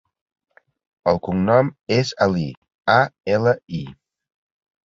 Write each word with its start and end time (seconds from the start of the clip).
El 1.11 1.19
cognom 1.27 1.69
és 1.97 2.13
Ali: 2.27 2.47
a, 2.97 2.99
ela, 3.37 3.55
i. 3.83 3.83